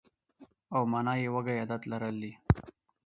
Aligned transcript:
او 0.75 0.81
مانا 0.91 1.13
یې 1.21 1.29
وږی 1.33 1.57
عادت 1.61 1.81
لرل 1.91 2.15
دي. 2.23 2.33